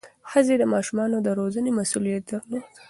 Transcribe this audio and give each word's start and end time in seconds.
ښځې 0.31 0.55
د 0.59 0.63
ماشومانو 0.73 1.17
د 1.21 1.27
روزنې 1.39 1.71
مسؤلیت 1.79 2.23
درلود. 2.29 2.63